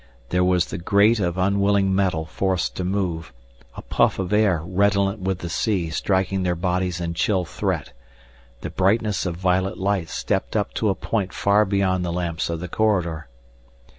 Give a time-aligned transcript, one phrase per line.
[0.29, 3.31] There was the grate of unwilling metal forced to move,
[3.77, 7.93] a puff of air redolent with the sea striking their bodies in chill threat,
[8.61, 12.59] the brightness of violet light stepped up to a point far beyond the lamps in
[12.59, 13.27] the corridor.